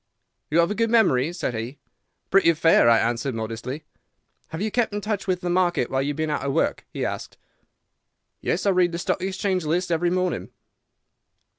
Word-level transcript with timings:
"'You 0.49 0.57
have 0.61 0.71
a 0.71 0.73
good 0.73 0.89
memory?' 0.89 1.31
said 1.31 1.53
he. 1.53 1.77
"'Pretty 2.31 2.51
fair,' 2.55 2.89
I 2.89 2.97
answered, 2.97 3.35
modestly. 3.35 3.83
"'Have 4.47 4.59
you 4.59 4.71
kept 4.71 4.91
in 4.95 4.99
touch 4.99 5.27
with 5.27 5.41
the 5.41 5.49
market 5.51 5.91
while 5.91 6.01
you 6.01 6.09
have 6.13 6.17
been 6.17 6.31
out 6.31 6.41
of 6.41 6.53
work?' 6.53 6.87
he 6.91 7.05
asked. 7.05 7.37
"'Yes; 8.41 8.65
I 8.65 8.71
read 8.71 8.93
the 8.93 8.97
Stock 8.97 9.21
Exchange 9.21 9.63
List 9.63 9.91
every 9.91 10.09
morning. 10.09 10.49